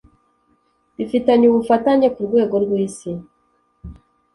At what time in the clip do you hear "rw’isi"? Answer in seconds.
2.63-3.11